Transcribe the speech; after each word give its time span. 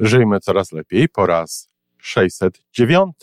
Żyjmy 0.00 0.40
coraz 0.40 0.72
lepiej 0.72 1.08
po 1.08 1.26
raz 1.26 1.68
609. 1.98 3.16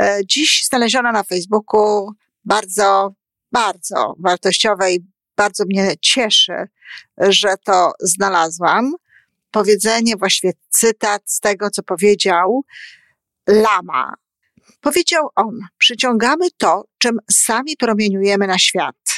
E, 0.00 0.20
dziś 0.24 0.64
znaleziona 0.68 1.12
na 1.12 1.22
Facebooku 1.22 2.12
bardzo, 2.44 3.14
bardzo 3.52 4.14
wartościowe 4.18 4.92
i 4.92 5.00
bardzo 5.36 5.64
mnie 5.64 5.94
cieszy, 6.00 6.68
że 7.18 7.54
to 7.64 7.92
znalazłam. 8.00 8.92
Powiedzenie, 9.50 10.16
właściwie 10.16 10.52
cytat 10.68 11.22
z 11.26 11.40
tego, 11.40 11.70
co 11.70 11.82
powiedział 11.82 12.64
Lama. 13.48 14.14
Powiedział 14.80 15.28
on: 15.36 15.58
Przyciągamy 15.78 16.48
to, 16.56 16.84
czym 16.98 17.18
sami 17.30 17.76
promieniujemy 17.76 18.46
na 18.46 18.58
świat. 18.58 19.17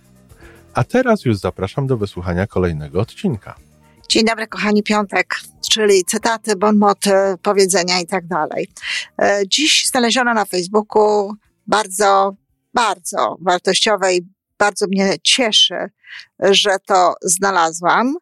A 0.73 0.83
teraz 0.83 1.25
już 1.25 1.37
zapraszam 1.37 1.87
do 1.87 1.97
wysłuchania 1.97 2.47
kolejnego 2.47 3.01
odcinka. 3.01 3.55
Dzień 4.09 4.25
dobry, 4.25 4.47
kochani, 4.47 4.83
piątek, 4.83 5.35
czyli 5.71 6.05
cytaty, 6.05 6.55
bonmoty, 6.55 7.11
powiedzenia 7.41 7.99
i 7.99 8.07
tak 8.07 8.27
dalej. 8.27 8.67
E, 9.21 9.41
dziś 9.47 9.87
znaleziona 9.87 10.33
na 10.33 10.45
Facebooku 10.45 11.33
bardzo, 11.67 12.35
bardzo 12.73 13.37
wartościowe 13.41 14.15
i 14.15 14.21
bardzo 14.57 14.85
mnie 14.87 15.13
cieszy, 15.23 15.89
że 16.39 16.77
to 16.85 17.13
znalazłam. 17.21 18.15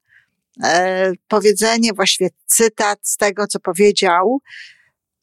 E, 0.64 1.12
powiedzenie, 1.28 1.94
właściwie 1.94 2.30
cytat 2.46 3.00
z 3.02 3.18
tego, 3.18 3.48
co 3.48 3.60
powiedział 3.60 4.42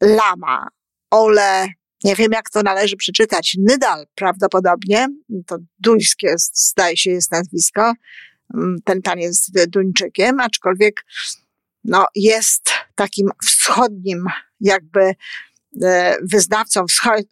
Lama, 0.01 0.69
Ole 1.11 1.67
nie 2.05 2.17
wiem, 2.17 2.33
jak 2.33 2.51
to 2.51 2.63
należy 2.63 2.97
przeczytać. 2.97 3.57
Nydal 3.59 4.07
prawdopodobnie, 4.15 5.09
to 5.47 5.57
duńskie 5.79 6.35
zdaje 6.53 6.97
się 6.97 7.11
jest 7.11 7.33
nazwisko. 7.33 7.93
Mm, 8.55 8.77
ten 8.85 9.03
pan 9.03 9.19
jest 9.19 9.69
Duńczykiem, 9.69 10.41
aczkolwiek 10.41 11.05
no, 11.85 12.07
jest 12.15 12.71
takim 12.95 13.29
wschodnim 13.45 14.25
jakby 14.61 15.15
e, 15.83 16.17
wyznawcą 16.33 16.85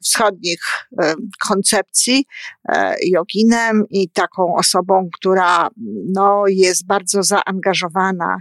wschodnich 0.02 0.60
e, 1.02 1.14
koncepcji, 1.48 2.26
e, 2.68 2.94
joginem 3.06 3.84
i 3.90 4.10
taką 4.10 4.56
osobą, 4.56 5.08
która 5.14 5.68
no, 6.12 6.44
jest 6.48 6.86
bardzo 6.86 7.22
zaangażowana 7.22 8.36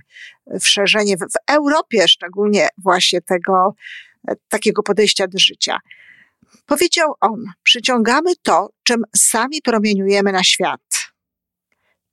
w 0.60 0.68
szerzenie 0.68 1.18
w 1.18 1.52
Europie, 1.52 2.08
szczególnie 2.08 2.68
właśnie 2.78 3.22
tego 3.22 3.76
takiego 4.50 4.84
podejścia 4.84 5.28
do 5.28 5.40
życia. 5.40 5.80
Powiedział 6.66 7.14
on, 7.22 7.44
przyciągamy 7.64 8.32
to, 8.42 8.70
czym 8.84 9.04
sami 9.16 9.62
promieniujemy 9.62 10.32
na 10.32 10.44
świat. 10.44 10.82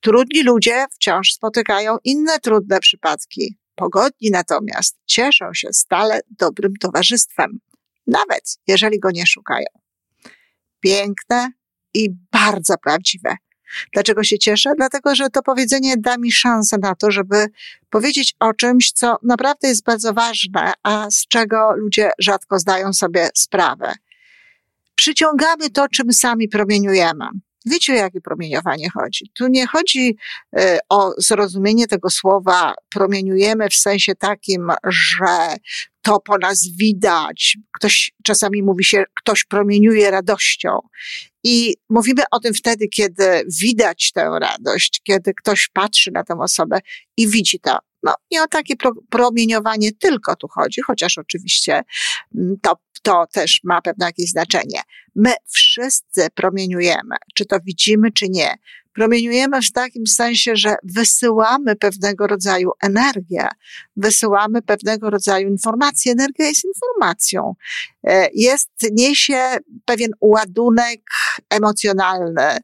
Trudni 0.01 0.43
ludzie 0.43 0.87
wciąż 0.93 1.33
spotykają 1.33 1.97
inne 2.05 2.41
trudne 2.41 2.81
przypadki. 2.81 3.59
Pogodni 3.75 4.31
natomiast 4.31 4.99
cieszą 5.07 5.55
się 5.55 5.69
stale 5.73 6.21
dobrym 6.39 6.73
towarzystwem, 6.81 7.59
nawet 8.07 8.59
jeżeli 8.67 9.01
go 9.01 9.11
nie 9.11 9.27
szukają. 9.27 9.67
Piękne 10.81 11.53
i 11.95 12.11
bardzo 12.33 12.79
prawdziwe. 12.79 13.37
Dlaczego 13.93 14.25
się 14.25 14.39
cieszę? 14.39 14.73
Dlatego, 14.77 15.15
że 15.15 15.31
to 15.31 15.43
powiedzenie 15.43 15.97
da 15.97 16.19
mi 16.19 16.33
szansę 16.33 16.77
na 16.79 16.95
to, 16.95 17.11
żeby 17.11 17.47
powiedzieć 17.91 18.35
o 18.41 18.55
czymś, 18.55 18.93
co 18.93 19.17
naprawdę 19.23 19.69
jest 19.69 19.85
bardzo 19.85 20.13
ważne, 20.13 20.73
a 20.83 21.11
z 21.11 21.27
czego 21.29 21.73
ludzie 21.77 22.11
rzadko 22.19 22.59
zdają 22.59 22.93
sobie 22.93 23.29
sprawę 23.35 23.95
przyciągamy 25.01 25.71
to, 25.71 25.89
czym 25.89 26.13
sami 26.13 26.49
promieniujemy. 26.49 27.25
Wiecie, 27.67 27.93
o 27.93 27.97
jakie 27.97 28.21
promieniowanie 28.21 28.91
chodzi? 28.91 29.31
Tu 29.35 29.49
nie 29.49 29.67
chodzi 29.67 30.17
y, 30.59 30.79
o 30.89 31.13
zrozumienie 31.19 31.87
tego 31.87 32.11
słowa 32.11 32.75
promieniujemy 32.91 33.69
w 33.69 33.75
sensie 33.75 34.15
takim, 34.15 34.69
że 34.87 35.57
to 36.03 36.21
po 36.21 36.39
nas 36.39 36.69
widać. 36.79 37.57
Ktoś, 37.73 38.13
czasami 38.25 38.63
mówi 38.63 38.85
się, 38.85 39.05
ktoś 39.23 39.45
promieniuje 39.45 40.11
radością. 40.11 40.79
I 41.45 41.77
mówimy 41.89 42.23
o 42.31 42.41
tym 42.41 42.55
wtedy, 42.55 42.89
kiedy 42.89 43.45
widać 43.61 44.13
tę 44.13 44.31
radość, 44.41 45.01
kiedy 45.05 45.35
ktoś 45.35 45.69
patrzy 45.73 46.11
na 46.11 46.25
tę 46.25 46.35
osobę 46.41 46.79
i 47.17 47.29
widzi 47.29 47.61
to. 47.61 47.79
No, 48.03 48.15
nie 48.31 48.43
o 48.43 48.47
takie 48.47 48.77
pro, 48.77 48.93
promieniowanie 49.11 49.93
tylko 49.93 50.37
tu 50.37 50.49
chodzi, 50.49 50.81
chociaż 50.81 51.19
oczywiście 51.19 51.83
mm, 52.35 52.57
to, 52.63 52.77
to 53.03 53.27
też 53.33 53.61
ma 53.65 53.83
pewne 53.83 54.07
jakieś 54.07 54.31
znaczenie. 54.31 54.81
My 55.15 55.33
wszyscy 55.49 56.27
promieniujemy, 56.35 57.17
czy 57.35 57.47
to 57.47 57.57
widzimy, 57.65 58.13
czy 58.13 58.29
nie. 58.29 58.55
Promieniujemy 58.93 59.63
w 59.63 59.73
takim 59.73 60.07
sensie, 60.07 60.57
że 60.57 60.75
wysyłamy 60.83 61.77
pewnego 61.77 62.27
rodzaju 62.27 62.71
energię, 62.83 63.49
wysyłamy 63.97 64.63
pewnego 64.63 65.11
rodzaju 65.11 65.49
informacje. 65.49 66.13
Energia 66.13 66.47
jest 66.47 66.65
informacją. 66.65 67.55
E, 68.05 68.29
jest, 68.35 68.71
niesie 68.93 69.57
pewien 69.85 70.11
ładunek 70.21 71.01
emocjonalny, 71.51 72.59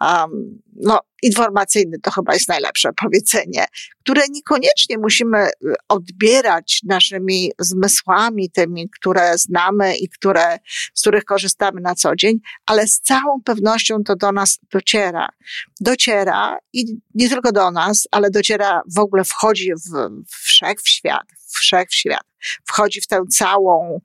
um, 0.00 0.60
no, 0.76 1.00
informacyjny 1.22 1.98
to 2.02 2.10
chyba 2.10 2.34
jest 2.34 2.48
najlepsze 2.48 2.90
powiedzenie, 2.92 3.66
które 4.00 4.22
niekoniecznie 4.30 4.98
musimy 4.98 5.38
y, 5.38 5.50
odbierać 5.88 6.80
naszymi 6.84 7.52
zmysłami, 7.58 8.50
tymi, 8.50 8.90
które 8.90 9.38
znamy 9.38 9.96
i 9.96 10.08
które, 10.08 10.58
z 10.94 11.00
których 11.00 11.24
korzystamy 11.24 11.80
na 11.80 11.94
co 11.94 12.16
dzień, 12.16 12.38
ale 12.66 12.86
z 12.86 13.00
całą 13.00 13.42
pewnością 13.44 14.04
to 14.04 14.16
do 14.16 14.32
nas 14.32 14.58
dociera. 14.72 15.28
Dociera 15.80 16.58
i 16.72 16.84
nie 17.14 17.28
tylko 17.28 17.52
do 17.52 17.70
nas, 17.70 18.08
ale 18.10 18.30
dociera 18.30 18.82
w 18.96 18.98
ogóle, 18.98 19.24
wchodzi 19.24 19.72
w, 19.74 20.24
wszechświat, 20.28 21.26
wszechświat. 21.52 22.22
Wchodzi 22.64 23.00
w 23.00 23.06
tę 23.06 23.22
całą 23.30 24.00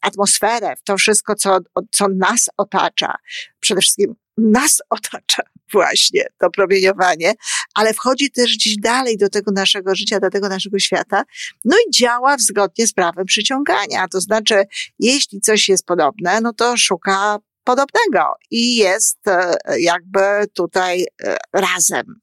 atmosferę, 0.00 0.76
w 0.76 0.82
to 0.82 0.96
wszystko, 0.96 1.34
co, 1.34 1.58
co 1.92 2.06
nas 2.08 2.50
otacza. 2.56 3.14
Przede 3.60 3.80
wszystkim 3.80 4.14
nas 4.38 4.78
otacza 4.90 5.42
właśnie 5.72 6.26
to 6.38 6.50
promieniowanie, 6.50 7.34
ale 7.74 7.94
wchodzi 7.94 8.30
też 8.30 8.54
gdzieś 8.54 8.76
dalej 8.76 9.16
do 9.16 9.28
tego 9.28 9.52
naszego 9.52 9.94
życia, 9.94 10.20
do 10.20 10.30
tego 10.30 10.48
naszego 10.48 10.78
świata, 10.78 11.22
no 11.64 11.76
i 11.88 11.90
działa 11.90 12.36
zgodnie 12.38 12.86
z 12.86 12.92
prawem 12.92 13.24
przyciągania. 13.24 14.08
To 14.08 14.20
znaczy, 14.20 14.64
jeśli 14.98 15.40
coś 15.40 15.68
jest 15.68 15.86
podobne, 15.86 16.40
no 16.40 16.52
to 16.52 16.76
szuka 16.76 17.38
podobnego 17.64 18.34
i 18.50 18.76
jest 18.76 19.28
e, 19.28 19.56
jakby 19.80 20.20
tutaj 20.54 21.06
e, 21.22 21.36
razem. 21.52 22.20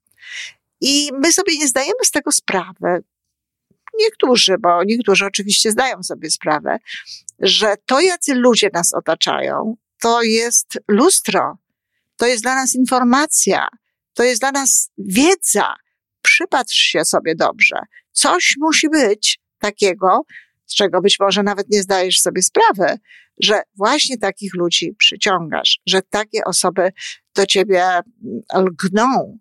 I 0.82 1.10
my 1.14 1.34
sobie 1.34 1.58
nie 1.58 1.68
zdajemy 1.68 2.06
z 2.06 2.12
tego 2.12 2.32
sprawy. 2.32 3.04
Niektórzy, 4.00 4.56
bo 4.60 4.84
niektórzy 4.84 5.26
oczywiście 5.26 5.72
zdają 5.72 6.04
sobie 6.04 6.30
sprawę, 6.32 6.78
że 7.40 7.76
to, 7.86 8.00
jacy 8.00 8.36
ludzie 8.36 8.70
nas 8.74 8.94
otaczają, 8.94 9.76
to 10.02 10.22
jest 10.22 10.78
lustro 10.88 11.58
to 12.18 12.28
jest 12.28 12.44
dla 12.44 12.56
nas 12.56 12.76
informacja, 12.76 13.68
to 14.14 14.24
jest 14.24 14.42
dla 14.42 14.52
nas 14.52 14.92
wiedza. 14.98 15.76
Przypatrz 16.22 16.76
się 16.76 17.06
sobie 17.06 17.36
dobrze. 17.36 17.76
Coś 18.12 18.56
musi 18.60 18.90
być 18.90 19.40
takiego, 19.60 20.22
z 20.66 20.76
czego 20.76 21.02
być 21.02 21.20
może 21.20 21.44
nawet 21.44 21.70
nie 21.70 21.82
zdajesz 21.82 22.22
sobie 22.22 22.42
sprawy, 22.42 23.00
że 23.40 23.62
właśnie 23.78 24.18
takich 24.18 24.56
ludzi 24.56 24.96
przyciągasz, 24.98 25.80
że 25.86 26.02
takie 26.02 26.44
osoby 26.44 26.92
do 27.36 27.46
ciebie 27.46 27.86
lgną. 28.56 29.38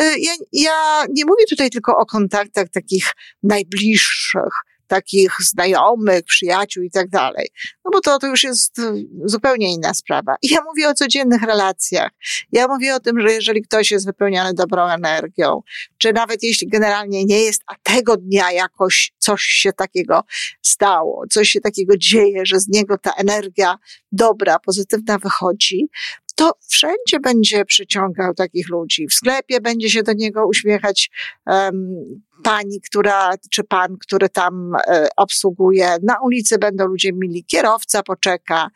Y, 0.00 0.18
ja, 0.18 0.32
ja 0.52 1.04
nie 1.10 1.24
mówię 1.24 1.44
tutaj 1.50 1.70
tylko 1.70 1.96
o 1.96 2.06
kontaktach 2.06 2.68
takich 2.68 3.12
najbliższych, 3.42 4.52
takich 4.86 5.32
znajomych, 5.40 6.22
przyjaciół 6.24 6.82
i 6.82 6.90
tak 6.90 7.08
dalej. 7.08 7.48
No 7.84 7.90
bo 7.92 8.00
to, 8.00 8.18
to 8.18 8.26
już 8.26 8.42
jest 8.42 8.80
zupełnie 9.24 9.72
inna 9.72 9.94
sprawa. 9.94 10.36
Ja 10.42 10.58
mówię 10.64 10.88
o 10.88 10.94
codziennych 10.94 11.42
relacjach. 11.42 12.10
Ja 12.52 12.68
mówię 12.68 12.94
o 12.94 13.00
tym, 13.00 13.20
że 13.20 13.32
jeżeli 13.32 13.62
ktoś 13.62 13.90
jest 13.90 14.06
wypełniony 14.06 14.54
dobrą 14.54 14.86
energią, 14.88 15.62
czy 15.98 16.12
nawet 16.12 16.42
jeśli 16.42 16.68
generalnie 16.68 17.24
nie 17.24 17.40
jest, 17.40 17.62
a 17.66 17.74
tego 17.82 18.16
dnia 18.16 18.52
jakoś 18.52 19.12
coś 19.18 19.42
się 19.42 19.72
takiego 19.72 20.20
stało, 20.62 21.24
coś 21.30 21.48
się 21.48 21.60
takiego 21.60 21.96
dzieje, 21.96 22.46
że 22.46 22.60
z 22.60 22.68
niego 22.68 22.98
ta 22.98 23.12
energia 23.12 23.78
dobra, 24.12 24.58
pozytywna 24.58 25.18
wychodzi, 25.18 25.88
to 26.36 26.52
wszędzie 26.68 27.20
będzie 27.22 27.64
przyciągał 27.64 28.34
takich 28.34 28.68
ludzi. 28.68 29.06
W 29.06 29.14
sklepie 29.14 29.60
będzie 29.60 29.90
się 29.90 30.02
do 30.02 30.12
niego 30.12 30.46
uśmiechać 30.46 31.10
um, 31.46 32.22
pani, 32.42 32.80
która, 32.80 33.34
czy 33.50 33.64
pan, 33.64 33.96
który 34.00 34.28
tam 34.28 34.72
e, 34.86 35.08
obsługuje. 35.16 35.96
Na 36.02 36.20
ulicy 36.22 36.58
będą 36.58 36.86
ludzie 36.86 37.12
mili, 37.12 37.44
kierowca 37.44 38.02
poczeka. 38.02 38.68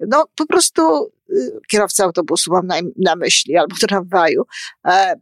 No 0.00 0.24
po 0.36 0.46
prostu 0.46 1.12
y, 1.30 1.60
kierowca 1.68 2.04
autobusu 2.04 2.52
mam 2.52 2.66
na, 2.66 2.76
na 2.96 3.16
myśli, 3.16 3.56
albo 3.56 3.76
tramwaju. 3.76 4.42
E, 4.88 5.14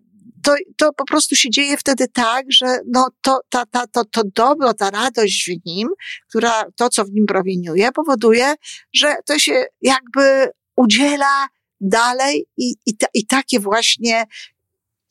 to, 0.42 0.54
to 0.76 0.92
po 0.92 1.04
prostu 1.04 1.36
się 1.36 1.50
dzieje 1.50 1.76
wtedy 1.76 2.08
tak, 2.08 2.46
że 2.48 2.66
no 2.86 3.08
to, 3.20 3.40
ta, 3.48 3.66
ta, 3.66 3.86
to, 3.86 4.04
to 4.04 4.22
dobro, 4.34 4.74
ta 4.74 4.90
radość 4.90 5.50
w 5.50 5.66
nim, 5.66 5.88
która 6.28 6.64
to, 6.76 6.88
co 6.88 7.04
w 7.04 7.10
nim 7.10 7.26
promieniuje, 7.26 7.92
powoduje, 7.92 8.54
że 8.94 9.16
to 9.26 9.38
się 9.38 9.64
jakby 9.82 10.48
udziela 10.76 11.46
dalej 11.88 12.46
i, 12.56 12.74
i, 12.86 12.96
ta, 12.96 13.06
i 13.14 13.26
takie 13.26 13.60
właśnie 13.60 14.24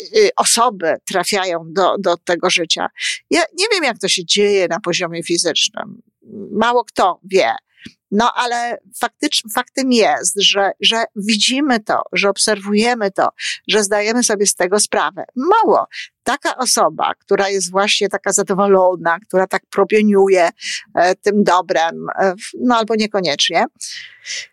y, 0.02 0.30
osoby 0.38 0.96
trafiają 1.06 1.64
do, 1.68 1.96
do 2.00 2.18
tego 2.18 2.50
życia. 2.50 2.88
Ja 3.30 3.42
nie 3.58 3.66
wiem, 3.72 3.84
jak 3.84 4.00
to 4.00 4.08
się 4.08 4.25
dzieje 4.25 4.68
na 4.68 4.80
poziomie 4.80 5.24
fizycznym. 5.24 6.02
Mało 6.52 6.86
kto 6.86 7.20
wie. 7.24 7.56
No 8.12 8.34
ale 8.36 8.78
faktycz, 9.00 9.44
faktem 9.54 9.92
jest, 9.92 10.42
że, 10.42 10.72
że 10.80 11.04
widzimy 11.16 11.80
to, 11.80 12.02
że 12.14 12.30
obserwujemy 12.30 13.12
to, 13.12 13.30
że 13.68 13.84
zdajemy 13.84 14.24
sobie 14.24 14.46
z 14.46 14.56
tego 14.56 14.80
sprawę. 14.80 15.26
Mało. 15.36 15.88
Taka 16.24 16.58
osoba, 16.58 17.14
która 17.20 17.50
jest 17.50 17.72
właśnie 17.72 18.10
taka 18.10 18.34
zadowolona, 18.34 19.20
która 19.20 19.48
tak 19.48 19.62
propieniuje 19.70 20.50
e, 20.96 21.16
tym 21.16 21.44
dobrem, 21.44 22.06
e, 22.20 22.34
no 22.62 22.75
albo 22.75 22.96
niekoniecznie, 22.96 23.66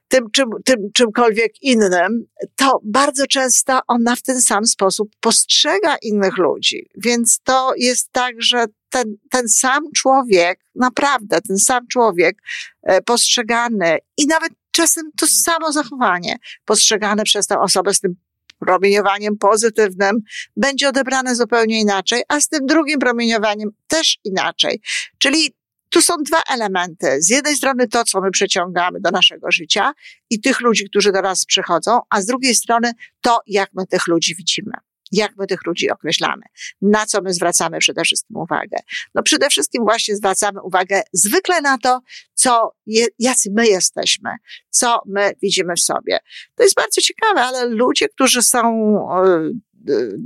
tym, 0.08 0.30
czym, 0.30 0.50
tym 0.64 0.90
czymkolwiek 0.94 1.62
innym, 1.62 2.26
to 2.56 2.80
bardzo 2.84 3.26
często 3.26 3.80
ona 3.86 4.16
w 4.16 4.22
ten 4.22 4.42
sam 4.42 4.66
sposób 4.66 5.10
postrzega 5.20 5.96
innych 6.02 6.36
ludzi. 6.38 6.88
Więc 6.96 7.40
to 7.44 7.72
jest 7.76 8.12
tak, 8.12 8.34
że 8.38 8.64
ten, 8.90 9.16
ten 9.30 9.48
sam 9.48 9.82
człowiek, 9.96 10.60
naprawdę 10.74 11.40
ten 11.48 11.58
sam 11.58 11.86
człowiek 11.92 12.42
e, 12.82 13.02
postrzegany 13.02 13.98
i 14.16 14.26
nawet 14.26 14.52
czasem 14.70 15.10
to 15.16 15.26
samo 15.26 15.72
zachowanie 15.72 16.36
postrzegane 16.64 17.24
przez 17.24 17.46
tę 17.46 17.60
osobę 17.60 17.94
z 17.94 18.00
tym 18.00 18.16
promieniowaniem 18.60 19.38
pozytywnym 19.38 20.16
będzie 20.56 20.88
odebrane 20.88 21.34
zupełnie 21.34 21.80
inaczej, 21.80 22.22
a 22.28 22.40
z 22.40 22.48
tym 22.48 22.66
drugim 22.66 22.98
promieniowaniem 22.98 23.70
też 23.88 24.18
inaczej. 24.24 24.80
Czyli 25.18 25.54
tu 25.90 26.02
są 26.02 26.14
dwa 26.16 26.42
elementy. 26.50 27.22
Z 27.22 27.28
jednej 27.28 27.56
strony 27.56 27.88
to, 27.88 28.04
co 28.04 28.20
my 28.20 28.30
przeciągamy 28.30 29.00
do 29.00 29.10
naszego 29.10 29.50
życia 29.50 29.92
i 30.30 30.40
tych 30.40 30.60
ludzi, 30.60 30.84
którzy 30.90 31.12
do 31.12 31.22
nas 31.22 31.44
przychodzą, 31.44 32.00
a 32.10 32.20
z 32.22 32.26
drugiej 32.26 32.54
strony 32.54 32.92
to, 33.20 33.40
jak 33.46 33.70
my 33.74 33.86
tych 33.86 34.06
ludzi 34.06 34.34
widzimy 34.34 34.72
jak 35.12 35.36
my 35.36 35.46
tych 35.46 35.66
ludzi 35.66 35.90
określamy, 35.90 36.42
na 36.82 37.06
co 37.06 37.22
my 37.22 37.34
zwracamy 37.34 37.78
przede 37.78 38.02
wszystkim 38.02 38.36
uwagę. 38.36 38.76
No 39.14 39.22
przede 39.22 39.50
wszystkim 39.50 39.84
właśnie 39.84 40.16
zwracamy 40.16 40.62
uwagę 40.62 41.02
zwykle 41.12 41.60
na 41.60 41.78
to, 41.78 42.00
co, 42.34 42.74
je, 42.86 43.06
jacy 43.18 43.50
my 43.52 43.66
jesteśmy, 43.66 44.30
co 44.70 45.02
my 45.06 45.32
widzimy 45.42 45.74
w 45.76 45.80
sobie. 45.80 46.18
To 46.54 46.62
jest 46.62 46.74
bardzo 46.74 47.00
ciekawe, 47.00 47.40
ale 47.42 47.66
ludzie, 47.66 48.08
którzy 48.08 48.42
są 48.42 48.94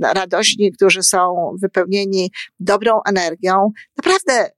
radośni, 0.01 0.71
którzy 0.71 1.03
są 1.03 1.51
wypełnieni 1.61 2.31
dobrą 2.59 3.01
energią, 3.05 3.71
naprawdę 3.97 4.51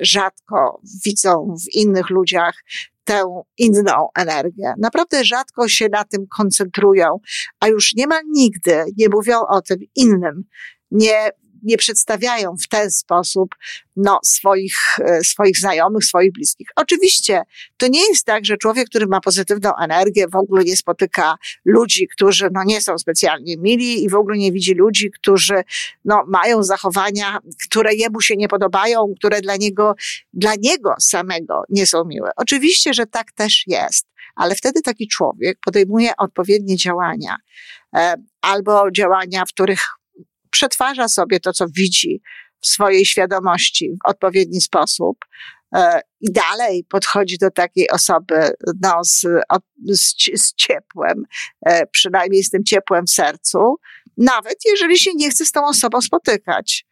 rzadko 0.00 0.80
widzą 1.04 1.54
w 1.64 1.74
innych 1.74 2.10
ludziach 2.10 2.54
tę 3.04 3.42
inną 3.58 4.08
energię. 4.18 4.74
Naprawdę 4.78 5.24
rzadko 5.24 5.68
się 5.68 5.88
na 5.88 6.04
tym 6.04 6.26
koncentrują, 6.36 7.18
a 7.60 7.68
już 7.68 7.94
niemal 7.94 8.22
nigdy 8.28 8.84
nie 8.98 9.08
mówią 9.08 9.40
o 9.40 9.62
tym 9.62 9.78
innym. 9.96 10.44
Nie 10.90 11.30
nie 11.62 11.76
przedstawiają 11.76 12.56
w 12.64 12.68
ten 12.68 12.90
sposób 12.90 13.54
no, 13.96 14.20
swoich, 14.24 14.76
e, 14.98 15.24
swoich 15.24 15.58
znajomych, 15.58 16.04
swoich 16.04 16.32
bliskich. 16.32 16.68
Oczywiście 16.76 17.42
to 17.76 17.88
nie 17.88 18.08
jest 18.08 18.24
tak, 18.24 18.44
że 18.44 18.56
człowiek, 18.56 18.88
który 18.88 19.06
ma 19.06 19.20
pozytywną 19.20 19.70
energię, 19.76 20.28
w 20.28 20.36
ogóle 20.36 20.64
nie 20.64 20.76
spotyka 20.76 21.36
ludzi, 21.64 22.08
którzy 22.08 22.48
no, 22.52 22.64
nie 22.64 22.80
są 22.80 22.98
specjalnie 22.98 23.56
mili 23.56 24.04
i 24.04 24.08
w 24.08 24.14
ogóle 24.14 24.38
nie 24.38 24.52
widzi 24.52 24.74
ludzi, 24.74 25.10
którzy 25.10 25.62
no, 26.04 26.24
mają 26.28 26.62
zachowania, 26.62 27.38
które 27.68 27.94
jemu 27.94 28.20
się 28.20 28.36
nie 28.36 28.48
podobają, 28.48 29.14
które 29.18 29.40
dla 29.40 29.56
niego, 29.56 29.94
dla 30.32 30.52
niego 30.58 30.94
samego 31.00 31.62
nie 31.68 31.86
są 31.86 32.04
miłe. 32.04 32.30
Oczywiście, 32.36 32.94
że 32.94 33.06
tak 33.06 33.32
też 33.32 33.64
jest 33.66 34.12
ale 34.34 34.54
wtedy 34.54 34.82
taki 34.82 35.08
człowiek 35.08 35.58
podejmuje 35.64 36.16
odpowiednie 36.16 36.76
działania, 36.76 37.36
e, 37.96 38.14
albo 38.40 38.90
działania, 38.90 39.44
w 39.44 39.48
których 39.48 39.88
przetwarza 40.52 41.08
sobie 41.08 41.40
to, 41.40 41.52
co 41.52 41.66
widzi 41.76 42.22
w 42.60 42.66
swojej 42.66 43.06
świadomości 43.06 43.90
w 44.04 44.08
odpowiedni 44.08 44.60
sposób 44.60 45.18
e, 45.74 46.00
i 46.20 46.32
dalej 46.32 46.84
podchodzi 46.88 47.38
do 47.38 47.50
takiej 47.50 47.90
osoby 47.90 48.50
no, 48.82 49.04
z, 49.04 49.26
z, 49.88 50.14
z 50.34 50.54
ciepłem, 50.54 51.24
e, 51.66 51.86
przynajmniej 51.86 52.44
z 52.44 52.50
tym 52.50 52.64
ciepłem 52.64 53.06
w 53.06 53.10
sercu, 53.10 53.76
nawet 54.16 54.56
jeżeli 54.66 54.98
się 54.98 55.10
nie 55.14 55.30
chce 55.30 55.44
z 55.44 55.52
tą 55.52 55.66
osobą 55.66 56.00
spotykać. 56.00 56.86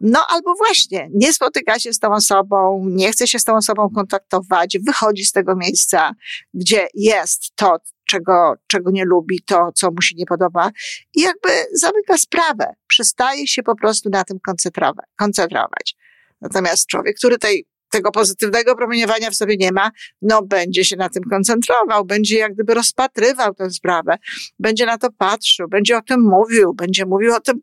No 0.00 0.20
albo 0.28 0.54
właśnie, 0.54 1.08
nie 1.14 1.32
spotyka 1.32 1.78
się 1.78 1.92
z 1.92 1.98
tą 1.98 2.12
osobą, 2.12 2.84
nie 2.88 3.12
chce 3.12 3.26
się 3.26 3.38
z 3.38 3.44
tą 3.44 3.56
osobą 3.56 3.88
kontaktować, 3.94 4.78
wychodzi 4.86 5.24
z 5.24 5.32
tego 5.32 5.56
miejsca, 5.56 6.12
gdzie 6.54 6.88
jest 6.94 7.52
to, 7.54 7.76
czego, 8.04 8.54
czego 8.66 8.90
nie 8.90 9.04
lubi, 9.04 9.42
to, 9.46 9.72
co 9.74 9.90
mu 9.90 10.02
się 10.02 10.14
nie 10.18 10.26
podoba 10.26 10.70
i 11.14 11.20
jakby 11.20 11.48
zamyka 11.74 12.18
sprawę. 12.18 12.74
Przestaje 12.86 13.46
się 13.46 13.62
po 13.62 13.76
prostu 13.76 14.10
na 14.10 14.24
tym 14.24 14.38
koncentrować. 14.46 15.06
koncentrować. 15.16 15.96
Natomiast 16.40 16.86
człowiek, 16.86 17.16
który 17.16 17.38
tej, 17.38 17.66
tego 17.90 18.10
pozytywnego 18.10 18.76
promieniowania 18.76 19.30
w 19.30 19.34
sobie 19.34 19.56
nie 19.56 19.72
ma, 19.72 19.90
no 20.22 20.42
będzie 20.42 20.84
się 20.84 20.96
na 20.96 21.08
tym 21.08 21.22
koncentrował, 21.30 22.04
będzie 22.04 22.38
jak 22.38 22.54
gdyby 22.54 22.74
rozpatrywał 22.74 23.54
tę 23.54 23.70
sprawę, 23.70 24.16
będzie 24.58 24.86
na 24.86 24.98
to 24.98 25.08
patrzył, 25.18 25.68
będzie 25.68 25.96
o 25.96 26.02
tym 26.02 26.20
mówił, 26.20 26.74
będzie 26.74 27.06
mówił 27.06 27.34
o 27.34 27.40
tym 27.40 27.60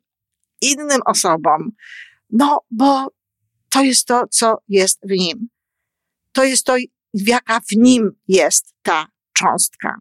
innym 0.62 1.00
osobom. 1.06 1.72
No, 2.30 2.60
bo 2.72 3.08
to 3.70 3.84
jest 3.84 4.08
to, 4.08 4.28
co 4.32 4.58
jest 4.68 5.00
w 5.04 5.12
nim. 5.12 5.50
To 6.32 6.44
jest 6.44 6.66
to, 6.66 6.76
jaka 7.14 7.60
w 7.60 7.76
nim 7.76 8.12
jest 8.28 8.74
ta 8.84 9.08
cząstka. 9.34 9.96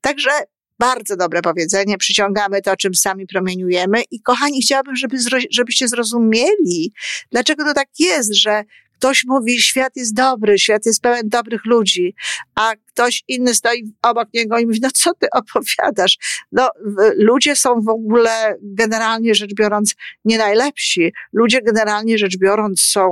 Także 0.00 0.30
bardzo 0.78 1.16
dobre 1.16 1.42
powiedzenie, 1.42 1.98
przyciągamy 1.98 2.62
to, 2.62 2.76
czym 2.76 2.94
sami 2.94 3.26
promieniujemy 3.26 4.02
i 4.10 4.22
kochani, 4.22 4.62
chciałabym, 4.62 4.96
żeby, 4.96 5.16
żebyście 5.50 5.88
zrozumieli, 5.88 6.92
dlaczego 7.30 7.64
to 7.64 7.74
tak 7.74 7.88
jest, 7.98 8.34
że 8.34 8.64
ktoś 9.00 9.24
mówi, 9.26 9.60
świat 9.60 9.96
jest 9.96 10.14
dobry, 10.14 10.58
świat 10.58 10.86
jest 10.86 11.02
pełen 11.02 11.28
dobrych 11.28 11.64
ludzi, 11.64 12.14
a 12.54 12.72
ktoś 12.86 13.24
inny 13.28 13.54
stoi 13.54 13.92
obok 14.02 14.28
niego 14.34 14.58
i 14.58 14.66
mówi, 14.66 14.78
no 14.82 14.88
co 14.94 15.14
ty 15.14 15.26
opowiadasz? 15.32 16.18
No, 16.52 16.68
ludzie 17.16 17.56
są 17.56 17.80
w 17.80 17.88
ogóle, 17.88 18.56
generalnie 18.62 19.34
rzecz 19.34 19.54
biorąc, 19.54 19.94
nie 20.24 20.38
najlepsi. 20.38 21.12
Ludzie 21.32 21.62
generalnie 21.62 22.18
rzecz 22.18 22.38
biorąc 22.38 22.82
są, 22.82 23.10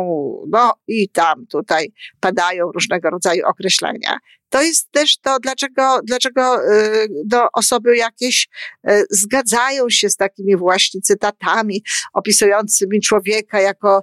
no 0.48 0.74
i 0.88 1.08
tam 1.08 1.46
tutaj 1.46 1.92
padają 2.20 2.72
różnego 2.72 3.10
rodzaju 3.10 3.46
określenia 3.46 4.18
to 4.48 4.62
jest 4.62 4.90
też 4.90 5.18
to, 5.18 5.38
dlaczego, 5.40 6.00
dlaczego 6.04 6.72
y, 6.72 7.08
do 7.26 7.46
osoby 7.52 7.96
jakieś 7.96 8.48
y, 8.90 9.04
zgadzają 9.10 9.90
się 9.90 10.10
z 10.10 10.16
takimi 10.16 10.56
właśnie 10.56 11.00
cytatami 11.00 11.82
opisującymi 12.12 13.00
człowieka 13.00 13.60
jako 13.60 14.02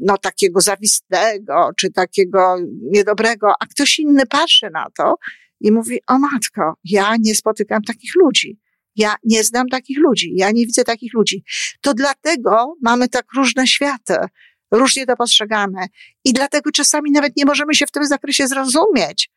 no, 0.00 0.18
takiego 0.18 0.60
zawistnego, 0.60 1.70
czy 1.76 1.90
takiego 1.90 2.56
niedobrego, 2.92 3.52
a 3.60 3.66
ktoś 3.66 3.98
inny 3.98 4.26
patrzy 4.26 4.70
na 4.72 4.86
to 4.96 5.14
i 5.60 5.72
mówi, 5.72 5.98
o 6.06 6.18
matko, 6.18 6.74
ja 6.84 7.14
nie 7.20 7.34
spotykam 7.34 7.82
takich 7.82 8.10
ludzi. 8.14 8.60
Ja 8.96 9.14
nie 9.24 9.44
znam 9.44 9.68
takich 9.68 9.98
ludzi, 9.98 10.32
ja 10.36 10.50
nie 10.50 10.66
widzę 10.66 10.84
takich 10.84 11.14
ludzi. 11.14 11.44
To 11.80 11.94
dlatego 11.94 12.74
mamy 12.82 13.08
tak 13.08 13.26
różne 13.36 13.66
światy, 13.66 14.14
różnie 14.70 15.06
to 15.06 15.16
postrzegamy 15.16 15.86
i 16.24 16.32
dlatego 16.32 16.70
czasami 16.70 17.10
nawet 17.10 17.36
nie 17.36 17.44
możemy 17.44 17.74
się 17.74 17.86
w 17.86 17.90
tym 17.90 18.06
zakresie 18.06 18.48
zrozumieć 18.48 19.30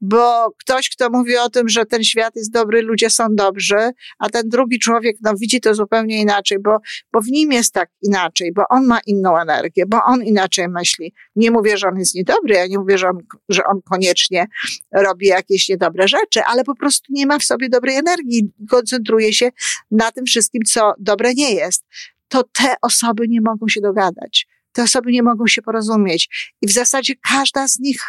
bo 0.00 0.50
ktoś, 0.60 0.90
kto 0.90 1.10
mówi 1.10 1.36
o 1.36 1.50
tym, 1.50 1.68
że 1.68 1.86
ten 1.86 2.04
świat 2.04 2.36
jest 2.36 2.52
dobry, 2.52 2.82
ludzie 2.82 3.10
są 3.10 3.26
dobrzy, 3.30 3.90
a 4.18 4.28
ten 4.28 4.48
drugi 4.48 4.78
człowiek, 4.78 5.16
no, 5.20 5.34
widzi 5.40 5.60
to 5.60 5.74
zupełnie 5.74 6.20
inaczej, 6.20 6.58
bo, 6.58 6.78
bo 7.12 7.20
w 7.20 7.26
nim 7.26 7.52
jest 7.52 7.72
tak 7.72 7.90
inaczej, 8.02 8.52
bo 8.52 8.62
on 8.68 8.86
ma 8.86 9.00
inną 9.06 9.38
energię, 9.38 9.84
bo 9.86 10.04
on 10.04 10.22
inaczej 10.22 10.68
myśli. 10.68 11.14
Nie 11.36 11.50
mówię, 11.50 11.78
że 11.78 11.88
on 11.88 11.98
jest 11.98 12.14
niedobry, 12.14 12.54
ja 12.54 12.66
nie 12.66 12.78
mówię, 12.78 12.98
że 12.98 13.08
on, 13.08 13.18
że 13.48 13.64
on 13.64 13.80
koniecznie 13.90 14.46
robi 14.92 15.26
jakieś 15.26 15.68
niedobre 15.68 16.08
rzeczy, 16.08 16.42
ale 16.46 16.64
po 16.64 16.74
prostu 16.74 17.04
nie 17.10 17.26
ma 17.26 17.38
w 17.38 17.44
sobie 17.44 17.68
dobrej 17.68 17.96
energii, 17.96 18.52
koncentruje 18.70 19.32
się 19.32 19.48
na 19.90 20.12
tym 20.12 20.24
wszystkim, 20.24 20.62
co 20.62 20.92
dobre 20.98 21.34
nie 21.34 21.54
jest. 21.54 21.84
To 22.28 22.42
te 22.42 22.74
osoby 22.82 23.28
nie 23.28 23.40
mogą 23.40 23.68
się 23.68 23.80
dogadać. 23.80 24.46
Te 24.72 24.82
osoby 24.82 25.12
nie 25.12 25.22
mogą 25.22 25.46
się 25.46 25.62
porozumieć. 25.62 26.52
I 26.62 26.66
w 26.66 26.72
zasadzie 26.72 27.14
każda 27.30 27.68
z 27.68 27.78
nich 27.78 28.02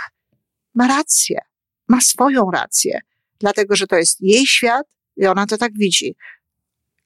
ma 0.76 0.88
rację 0.88 1.40
ma 1.88 2.02
swoją 2.02 2.52
rację, 2.52 3.00
dlatego 3.40 3.76
że 3.76 3.88
to 3.88 3.96
jest 3.96 4.22
jej 4.22 4.48
świat, 4.48 4.88
i 5.18 5.26
ona 5.26 5.46
to 5.46 5.58
tak 5.58 5.72
widzi. 5.74 6.16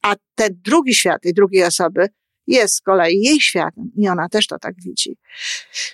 A 0.01 0.15
ten 0.35 0.49
drugi 0.65 0.93
świat 0.93 1.21
tej 1.21 1.33
drugiej 1.33 1.63
osoby 1.63 2.09
jest 2.51 2.75
z 2.75 2.81
kolei 2.81 3.21
jej 3.21 3.41
światem 3.41 3.91
i 3.97 4.07
ona 4.07 4.29
też 4.29 4.47
to 4.47 4.59
tak 4.59 4.75
widzi. 4.85 5.17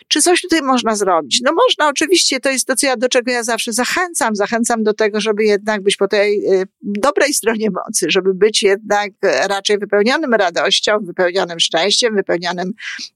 Czy 0.08 0.22
coś 0.22 0.42
tutaj 0.42 0.62
można 0.62 0.96
zrobić? 0.96 1.42
No 1.44 1.52
można, 1.54 1.90
oczywiście, 1.90 2.40
to 2.40 2.50
jest 2.50 2.68
to, 2.68 2.76
co 2.76 2.88
ja, 2.88 2.98
do 2.98 3.10
czego 3.10 3.32
ja 3.32 3.44
zawsze 3.44 3.74
zachęcam. 3.74 4.36
Zachęcam 4.36 4.84
do 4.84 4.94
tego, 4.94 5.22
żeby 5.22 5.44
jednak 5.44 5.84
być 5.84 5.96
po 5.96 6.08
tej 6.08 6.54
y, 6.54 6.68
dobrej 6.82 7.34
stronie 7.34 7.70
mocy, 7.72 8.06
żeby 8.10 8.34
być 8.34 8.64
jednak 8.64 9.12
raczej 9.48 9.78
wypełnionym 9.78 10.34
radością, 10.34 10.98
wypełnionym 11.02 11.60
szczęściem, 11.60 12.16
wypełnionym 12.16 12.74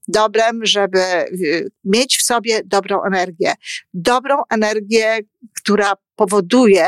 dobrem, 0.08 0.66
żeby 0.66 1.00
y, 1.00 1.72
mieć 1.84 2.18
w 2.18 2.22
sobie 2.22 2.62
dobrą 2.66 3.04
energię. 3.04 3.54
Dobrą 3.94 4.36
energię, 4.50 5.20
która 5.58 5.94
powoduje, 6.16 6.86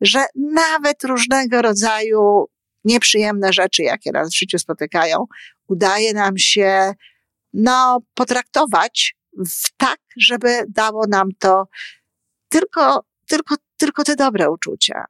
że 0.00 0.24
nawet 0.36 1.04
różnego 1.04 1.62
rodzaju 1.62 2.46
nieprzyjemne 2.84 3.52
rzeczy, 3.52 3.82
jakie 3.82 4.10
nas 4.12 4.30
w 4.30 4.38
życiu 4.38 4.58
spotykają, 4.58 5.24
udaje 5.68 6.12
nam 6.12 6.38
się, 6.38 6.92
no, 7.52 8.00
potraktować 8.14 9.16
w 9.48 9.76
tak, 9.76 9.98
żeby 10.16 10.64
dało 10.68 11.06
nam 11.08 11.28
to 11.38 11.68
tylko, 12.48 13.04
tylko, 13.28 13.54
tylko 13.76 14.04
te 14.04 14.16
dobre 14.16 14.50
uczucia. 14.50 15.04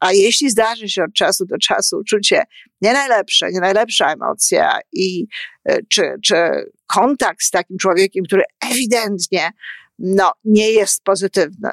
A 0.00 0.12
jeśli 0.12 0.50
zdarzy 0.50 0.88
się 0.88 1.04
od 1.04 1.12
czasu 1.14 1.46
do 1.46 1.58
czasu 1.58 1.98
uczucie 1.98 2.44
nie 2.80 2.92
najlepsze, 2.92 3.52
nie 3.52 3.60
najlepsza 3.60 4.12
emocja 4.12 4.78
i 4.92 5.26
e, 5.64 5.78
czy, 5.88 6.14
czy 6.24 6.34
kontakt 6.86 7.42
z 7.42 7.50
takim 7.50 7.78
człowiekiem, 7.78 8.24
który 8.24 8.42
ewidentnie 8.70 9.50
no, 9.98 10.32
nie 10.44 10.70
jest 10.70 11.04
pozytywny, 11.04 11.70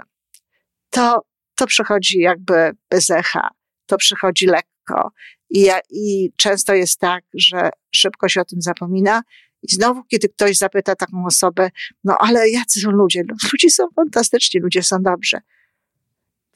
to, 0.89 1.25
to 1.55 1.67
przychodzi 1.67 2.19
jakby 2.19 2.71
bez 2.89 3.09
echa, 3.09 3.49
to 3.89 3.97
przychodzi 3.97 4.45
lekko. 4.45 5.11
I, 5.49 5.61
ja, 5.61 5.79
I 5.89 6.31
często 6.37 6.73
jest 6.73 6.99
tak, 6.99 7.23
że 7.33 7.69
szybko 7.91 8.29
się 8.29 8.41
o 8.41 8.45
tym 8.45 8.61
zapomina. 8.61 9.21
I 9.63 9.71
znowu, 9.71 10.03
kiedy 10.03 10.29
ktoś 10.29 10.57
zapyta 10.57 10.95
taką 10.95 11.25
osobę, 11.25 11.69
no 12.03 12.17
ale 12.19 12.49
jacy 12.49 12.79
są 12.79 12.91
ludzie? 12.91 13.23
No, 13.27 13.35
ludzie 13.53 13.69
są 13.69 13.83
fantastyczni, 13.95 14.59
ludzie 14.59 14.83
są 14.83 14.97
dobrzy. 15.01 15.37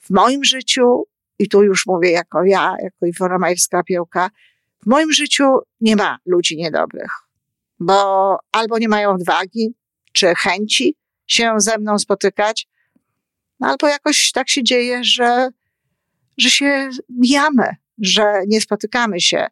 W 0.00 0.10
moim 0.10 0.44
życiu, 0.44 1.04
i 1.38 1.48
tu 1.48 1.62
już 1.62 1.86
mówię 1.86 2.10
jako 2.10 2.44
ja, 2.44 2.76
jako 2.82 3.06
Iwona 3.06 3.38
Majewska-Piełka, 3.38 4.28
w 4.82 4.86
moim 4.86 5.12
życiu 5.12 5.44
nie 5.80 5.96
ma 5.96 6.18
ludzi 6.26 6.56
niedobrych, 6.56 7.12
bo 7.80 8.38
albo 8.52 8.78
nie 8.78 8.88
mają 8.88 9.10
odwagi, 9.10 9.74
czy 10.12 10.34
chęci 10.34 10.96
się 11.26 11.54
ze 11.56 11.78
mną 11.78 11.98
spotykać, 11.98 12.68
no 13.60 13.68
albo 13.68 13.88
jakoś 13.88 14.32
tak 14.32 14.48
się 14.48 14.62
dzieje, 14.62 15.04
że, 15.04 15.48
że 16.38 16.50
się 16.50 16.88
mijamy, 17.08 17.76
że 17.98 18.42
nie 18.46 18.60
spotykamy 18.60 19.20
się 19.20 19.46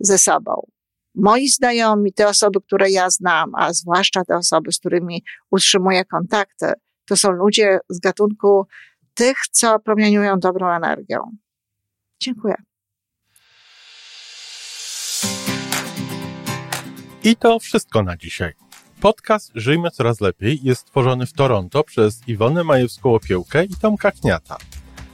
ze 0.00 0.18
sobą. 0.18 0.66
Moi 1.14 1.48
znajomi, 1.48 2.12
te 2.12 2.28
osoby, 2.28 2.60
które 2.60 2.90
ja 2.90 3.10
znam, 3.10 3.54
a 3.54 3.72
zwłaszcza 3.72 4.24
te 4.24 4.36
osoby, 4.36 4.72
z 4.72 4.78
którymi 4.78 5.24
utrzymuję 5.50 6.04
kontakty, 6.04 6.72
to 7.06 7.16
są 7.16 7.30
ludzie 7.30 7.78
z 7.88 7.98
gatunku 7.98 8.66
tych, 9.14 9.36
co 9.50 9.78
promieniują 9.78 10.38
dobrą 10.38 10.76
energią. 10.76 11.36
Dziękuję. 12.20 12.54
I 17.24 17.36
to 17.36 17.58
wszystko 17.58 18.02
na 18.02 18.16
dzisiaj. 18.16 18.52
Podcast 19.00 19.50
Żyjmy 19.54 19.90
Coraz 19.90 20.20
Lepiej 20.20 20.60
jest 20.62 20.80
stworzony 20.80 21.26
w 21.26 21.32
Toronto 21.32 21.84
przez 21.84 22.28
Iwonę 22.28 22.64
Majewską-Opiełkę 22.64 23.64
i 23.64 23.76
Tomka 23.80 24.10
Kniata. 24.10 24.56